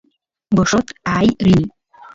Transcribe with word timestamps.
gorrot 0.55 0.87
aay 1.13 1.27
rini 1.45 1.67